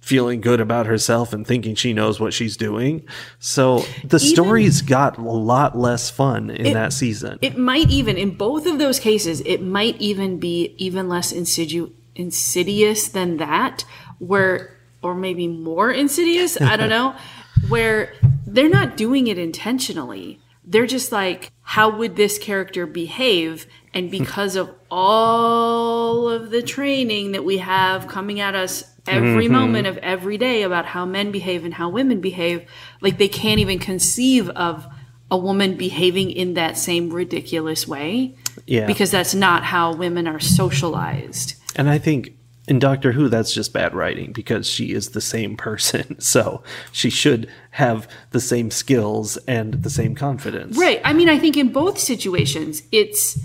[0.00, 3.06] feeling good about herself and thinking she knows what she's doing
[3.38, 8.32] so the stories got a lot less fun in that season It might even, in
[8.32, 13.84] both of those cases, it might even be even less insidious than that,
[14.18, 17.14] where, or maybe more insidious, I don't know,
[17.68, 18.12] where
[18.46, 20.40] they're not doing it intentionally.
[20.64, 23.66] They're just like, how would this character behave?
[23.94, 29.52] And because of all of the training that we have coming at us every mm-hmm.
[29.52, 32.68] moment of every day about how men behave and how women behave,
[33.00, 34.86] like they can't even conceive of
[35.30, 38.32] a woman behaving in that same ridiculous way
[38.64, 41.54] yeah because that's not how women are socialized.
[41.74, 42.36] And I think
[42.68, 46.16] in Doctor Who, that's just bad writing because she is the same person.
[46.26, 50.76] So she should have the same skills and the same confidence.
[50.76, 51.00] Right.
[51.04, 53.38] I mean, I think in both situations, it's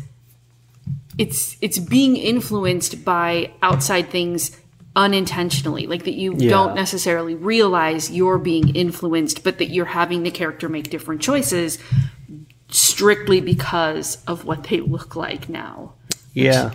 [1.18, 4.58] it's it's being influenced by outside things
[4.96, 6.50] unintentionally, like that you Yeah.
[6.50, 11.78] don't necessarily realize you're being influenced, but that you're having the character make different choices
[12.70, 15.94] strictly because of what they look like now.
[16.34, 16.72] Yeah.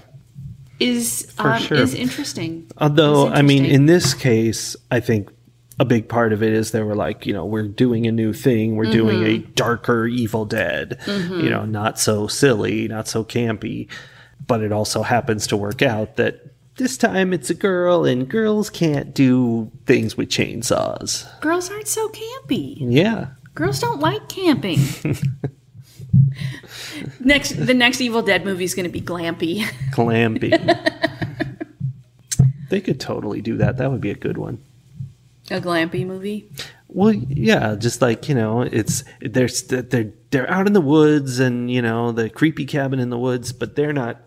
[0.79, 1.79] is um, sure.
[1.79, 2.67] is interesting.
[2.77, 5.31] Although, It's I mean, in this case, I think
[5.79, 8.35] a big part of it is they were like, you know, we're doing a new
[8.35, 8.77] thing.
[8.77, 9.53] We're doing a Mm-hmm.
[9.53, 13.89] darker Evil Dead, you know, not so silly, not so campy.
[14.47, 16.46] But it also happens to work out that
[16.77, 21.27] this time it's a girl and girls can't do things with chainsaws.
[21.41, 22.77] girls aren't so campy.
[22.79, 23.29] Yeah.
[23.55, 24.79] Girls don't like camping.
[27.21, 29.63] next, the next Evil Dead movie is going to be glampy.
[29.93, 30.51] Glampy.
[32.69, 33.79] they could totally do that.
[33.79, 34.63] That would be a good one.
[35.51, 36.51] A glampy movie.
[36.89, 41.71] Well, yeah, just like you know, it's they're they're they're out in the woods and
[41.71, 44.21] you know the creepy cabin in the woods, but they're not.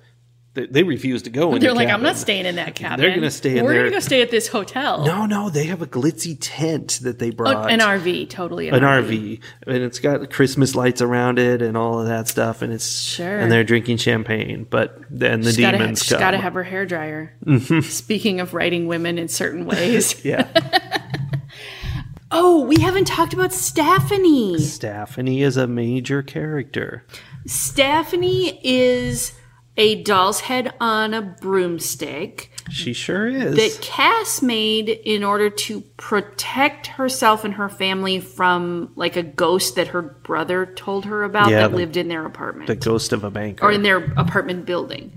[0.60, 1.62] They, they refuse to go in.
[1.62, 3.00] They're the like, I'm not staying in that cabin.
[3.00, 5.06] They're gonna stay in We're gonna go stay at this hotel.
[5.06, 7.72] No, no, they have a glitzy tent that they Oh, brought.
[7.72, 12.00] an RV, totally an, an RV, and it's got Christmas lights around it and all
[12.02, 13.39] of that stuff, and it's Sure.
[13.39, 16.19] And they're drinking champagne, but then the She's gotta, demons she's come.
[16.19, 17.34] got to have her hair dryer.
[17.45, 17.82] Mm-hmm.
[17.82, 20.24] Speaking of writing women in certain ways.
[20.26, 20.48] yeah,
[22.32, 24.60] oh, we haven't talked about Stephanie.
[24.60, 27.06] Stephanie is a major character.
[27.45, 29.34] Stephanie is
[29.80, 33.56] a doll's head on a broomstick She sure is.
[33.56, 39.76] that Cass made in order to protect herself and her family from like a ghost
[39.76, 42.68] that her brother told her about Yeah, that the- lived in their apartment.
[42.68, 43.65] the ghost of a banker.
[43.65, 45.13] or in their apartment building.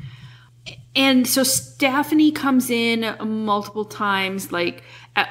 [0.95, 4.53] And so Stephanie comes in multiple times.
[4.53, 4.85] Like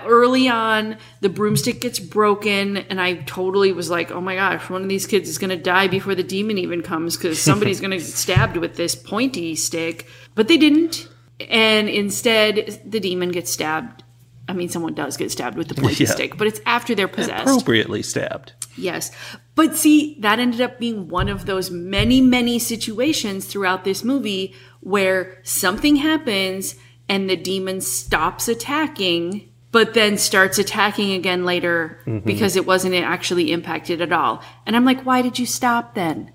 [0.05, 4.83] early on, the broomstick gets broken, and I totally was like, "Oh my gosh, one
[4.83, 7.91] of these kids is going to die before the demon even comes because somebody's going
[7.91, 11.07] to get stabbed with this pointy stick." But they didn't,
[11.49, 14.03] and instead, the demon gets stabbed.
[14.47, 16.09] I mean, someone does get stabbed with the pointy Yeah.
[16.11, 17.43] stick, but it's after they're possessed.
[17.47, 18.53] appropriately stabbed.
[18.77, 19.11] Yes.
[19.55, 24.53] But see, that ended up being one of those many, many situations throughout this movie
[24.81, 26.75] where something happens
[27.07, 32.25] and the demon stops attacking, but then starts attacking again later Mm-hmm.
[32.27, 34.41] because it wasn't actually impacted at all.
[34.65, 36.31] And I'm like, why did you stop then?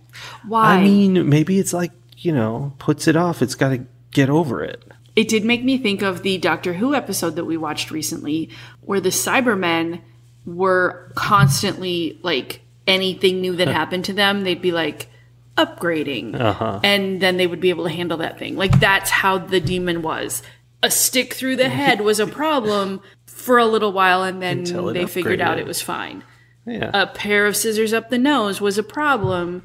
[0.47, 0.77] Why?
[0.77, 3.43] I mean, maybe it's like, you know, puts it off.
[3.43, 4.83] It's got to get over it.
[5.15, 8.49] it did make me think of the Doctor Who episode that we watched recently,
[8.81, 10.01] where the Cybermen
[10.47, 15.09] were constantly like anything new that happened to them, they'd be like
[15.57, 16.81] upgrading, Uh-huh.
[16.85, 18.57] and then they would be able to handle that thing.
[18.57, 20.43] Like that's how the demon was.
[20.83, 23.01] A stick through the head was a problem
[23.37, 26.25] for a little while, and then they figured out it was fine.
[26.67, 26.91] Yeah.
[26.93, 29.63] A pair of scissors up the nose was a problem,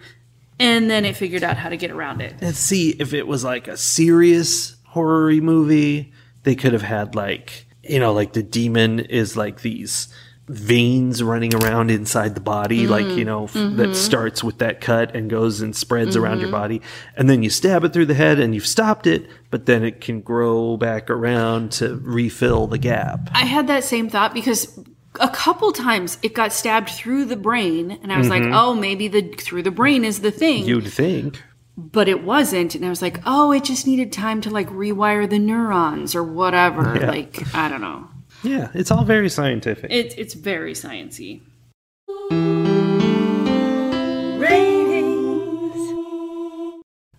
[0.60, 2.36] and then it figured out how to get around it.
[2.42, 6.12] Let's see if it was like a serious horror movie,
[6.44, 10.14] they could have had like, you know, like the demon is like these
[10.52, 12.92] veins running around inside the body, mm-hmm.
[12.92, 13.94] like, you know, f- that mm-hmm.
[13.94, 16.58] starts with that cut and goes and spreads around your mm-hmm.
[16.58, 16.82] body.
[17.16, 20.02] And then you stab it through the head and you've stopped it, but then it
[20.02, 23.30] can grow back around to refill the gap.
[23.34, 24.78] I had that same thought because
[25.20, 29.08] a couple times it got stabbed through the brain, and I was like, oh, maybe
[29.08, 31.42] the through the brain is the thing, You'd think.
[31.76, 32.76] but it wasn't.
[32.76, 36.24] And I was like, oh, it just needed time to like rewire the neurons or
[36.24, 36.98] whatever.
[36.98, 37.08] Yeah.
[37.08, 38.08] Like, I don't know.
[38.44, 39.92] Yeah, it's all very scientific.
[39.92, 41.42] It, it's very sciency.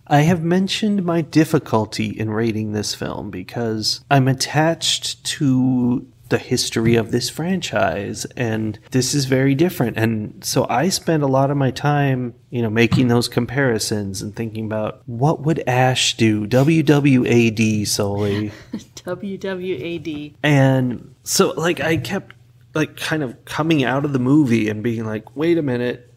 [0.05, 6.95] I have mentioned my difficulty in rating this film because I'm attached to the history
[6.95, 11.57] of this franchise and this is very different and so I spend a lot of
[11.57, 16.47] my time, you know, making those comparisons and thinking about what would Ash do?
[16.47, 18.51] WWAD Soli.
[18.73, 20.33] WWAD.
[20.41, 22.33] And so like I kept
[22.73, 26.11] like kind of coming out of the movie and being like, wait a minute,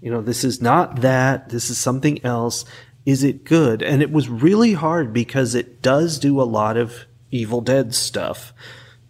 [0.00, 2.64] you know, this is not that, this is something else.
[3.04, 3.82] Is it good?
[3.82, 8.54] And it was really hard because it does do a lot of Evil Dead stuff.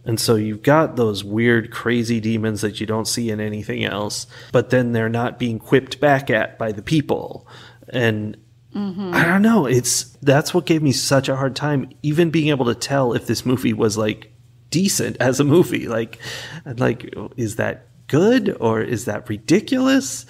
[0.08, 4.26] And so you've got those weird, crazy demons that you don't see in anything else,
[4.52, 7.46] but then they're not being quipped back at by the people.
[7.90, 8.34] And
[8.74, 9.12] mm-hmm.
[9.12, 9.66] I don't know.
[9.66, 13.26] It's that's what gave me such a hard time, even being able to tell if
[13.26, 14.32] this movie was like
[14.70, 15.88] decent as a movie.
[15.88, 16.18] Like,
[16.64, 20.24] like is that good or is that ridiculous?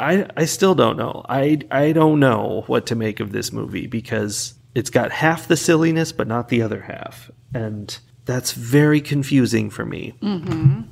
[0.00, 1.24] I I still don't know.
[1.28, 5.56] I I don't know what to make of this movie because it's got half the
[5.56, 10.14] silliness but not the other half, and that's very confusing for me.
[10.22, 10.82] Mm-hmm.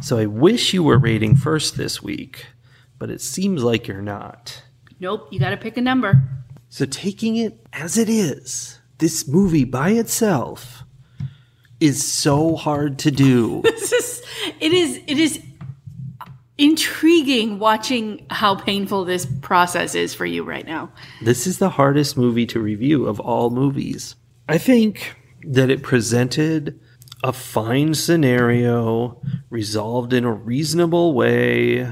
[0.00, 2.46] So I wish you were rating first this week,
[2.98, 4.62] but it seems like you're not.
[5.00, 6.22] Nope, you got to pick a number.
[6.68, 10.82] So taking it as it is, this movie by itself
[11.80, 13.62] is so hard to do.
[13.84, 14.22] This is,
[14.60, 15.42] it is, it is
[16.56, 20.90] intriguing watching how painful this process is for you right now.
[21.22, 24.16] this is the hardest movie to review of all movies.
[24.48, 25.16] I think
[25.46, 26.80] that it presented
[27.22, 29.20] a fine scenario
[29.50, 31.88] resolved in a reasonable way.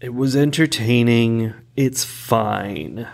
[0.00, 1.54] It was entertaining.
[1.76, 3.06] It's fine.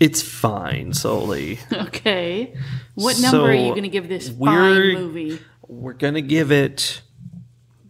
[0.00, 1.58] It's fine, Soli.
[1.72, 2.54] Okay.
[2.94, 5.40] What number So, are you going to give this fine movie?
[5.66, 7.00] We're going to give it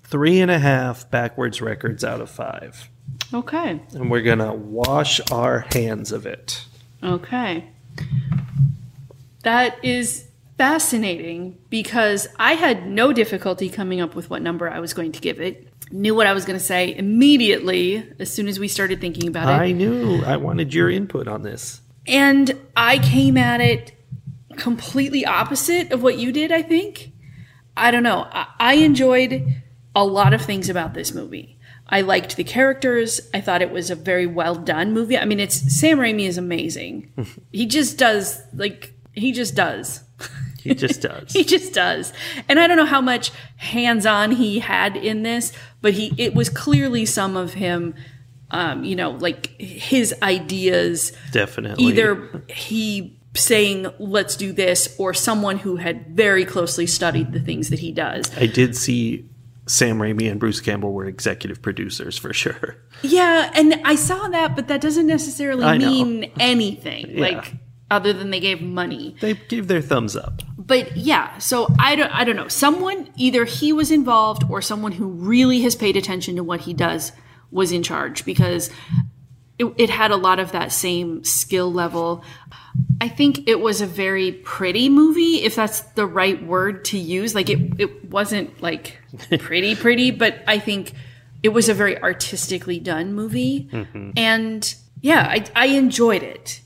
[0.05, 2.89] three and a half backwards records out of five.
[3.33, 3.83] Okay.
[3.93, 6.65] And we're going to wash our hands of it.
[7.03, 7.69] Okay.
[9.43, 10.29] That is
[10.59, 15.21] fascinating because I had no difficulty coming up with what number I was going to
[15.21, 15.69] give it.
[15.91, 19.49] Knew what I was going to say immediately as soon as we started thinking about
[19.49, 19.63] it.
[19.63, 21.81] I knew I wanted your input on this.
[22.07, 23.93] And I came at it
[24.57, 27.13] completely opposite of what you did, I think.
[27.77, 28.27] I don't know.
[28.31, 29.63] I, I enjoyed
[29.95, 31.59] a lot of things about this movie.
[31.89, 33.21] I liked the characters.
[33.35, 35.19] I thought it was a very well done movie.
[35.19, 37.13] I mean, it's Sam Raimi is amazing.
[37.53, 40.04] he just does like he just does.
[40.65, 41.33] He just does.
[41.33, 42.13] He just does.
[42.49, 45.53] And I don't know how much hands-on he had in this,
[45.83, 47.95] but he it was clearly some of him
[48.51, 51.85] um, you know, like his ideas Definitely.
[51.87, 57.69] either he saying let's do this or someone who had very closely studied the things
[57.71, 59.29] that he does I did see
[59.67, 62.77] Sam Raimi and Bruce Campbell were executive producers for sure.
[63.03, 67.21] yeah and i saw that but that doesn't necessarily mean anything Yeah.
[67.23, 67.55] like
[67.91, 70.43] other than they gave money They gave their thumbs up.
[70.67, 72.49] But yeah so i don't i don't know.
[72.49, 76.75] Someone either he was involved or someone who really has paid attention to what he
[76.75, 77.13] does
[77.51, 78.71] was in charge because
[79.59, 82.25] it, it had a lot of that same skill level.
[83.01, 87.35] I think it was a very pretty movie if that's the right word to use.
[87.35, 88.99] Like it, it wasn't like
[89.39, 90.93] pretty pretty but i think
[91.43, 93.69] it was a very artistically done movie.
[93.71, 94.13] Mm-hmm.
[94.17, 96.61] And yeah I, I enjoyed it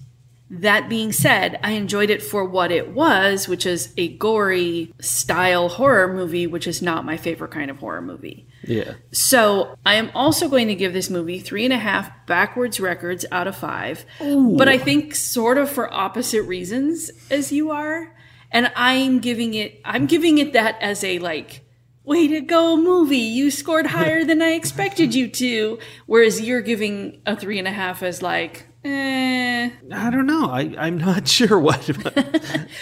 [0.50, 5.68] that being said, I enjoyed it for what it was, which is a gory style
[5.68, 8.46] horror movie, which is not my favorite kind of horror movie.
[8.62, 8.94] Yeah.
[9.12, 13.26] So I am also going to give this movie three and a half backwards records
[13.30, 14.04] out of five.
[14.18, 18.14] But I think sort of for opposite reasons as you are.
[18.50, 21.64] And I'm giving it I'm giving it that as a like
[22.04, 23.18] way to go movie.
[23.18, 25.78] You scored higher than I expected you to.
[26.06, 29.70] Whereas you're giving a three and a half as like, eh.
[29.92, 30.50] I don't know.
[30.50, 31.88] I, I'm not sure what.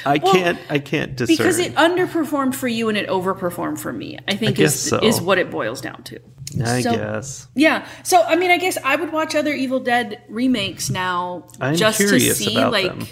[0.04, 0.58] I can't.
[0.68, 1.36] I can't discern.
[1.36, 4.18] Because it underperformed for you and it overperformed for me.
[4.28, 4.98] I think guess is so.
[4.98, 6.20] is what it boils down to.
[6.64, 7.48] I so- guess.
[7.54, 7.86] Yeah.
[8.02, 11.98] So I mean, I guess I would watch other Evil Dead remakes now I'm just
[11.98, 13.06] to see like them.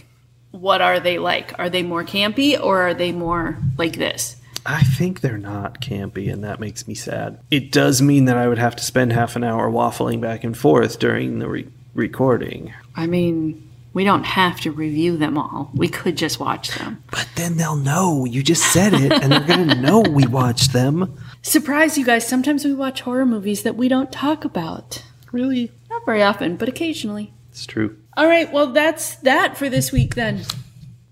[0.53, 1.59] what are they like?
[1.59, 4.37] Are they more campy or are they more like this?
[4.67, 7.39] I think they're not campy, and that makes me sad.
[7.51, 10.57] It does mean that I would have to spend half an hour waffling back and
[10.57, 12.75] forth during the re- recording.
[12.95, 15.71] I mean, we don't have to review them all.
[15.75, 17.03] We could just watch them.
[17.11, 18.25] But then they'll know.
[18.25, 21.17] You just said it, and they're going to know we watched them.
[21.43, 25.05] Surprise you guys, sometimes we watch horror movies that we don't talk about.
[25.31, 25.71] Really?
[25.91, 27.33] Not very often, but occasionally.
[27.51, 27.97] It's true.
[28.17, 30.43] All right, well that's that for this week then.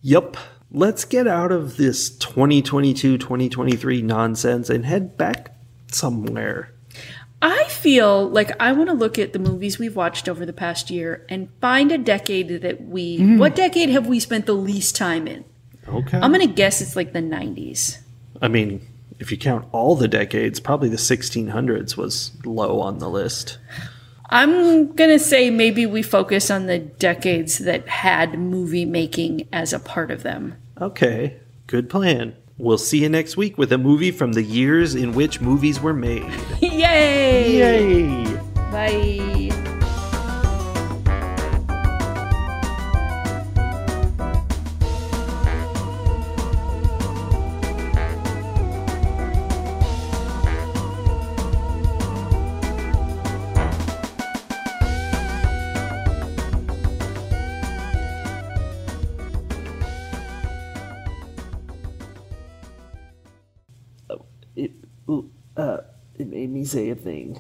[0.03, 0.37] Yep.
[0.73, 5.55] Let's get out of this 2022 2023 nonsense and head back
[5.89, 6.72] somewhere.
[7.43, 10.91] I feel like I want to look at the movies we've watched over the past
[10.91, 13.19] year and find a decade that we.
[13.19, 13.39] Mm.
[13.39, 15.45] What decade have we spent the least time in?
[15.89, 16.19] Okay.
[16.19, 17.99] I'm going to guess it's like the 90s.
[18.41, 18.87] I mean,
[19.19, 23.59] if you count all the decades, probably the 1600s was low on the list.
[24.31, 29.73] I'm going to say maybe we focus on the decades that had movie making as
[29.73, 30.57] a part of them.
[30.81, 32.37] Okay, good plan.
[32.63, 35.93] We'll see you next week with a movie from the years in which movies were
[35.93, 36.33] made.
[36.61, 37.59] Yay!
[37.59, 38.37] Yay!
[38.71, 39.42] Bye.
[66.75, 67.39] A thing.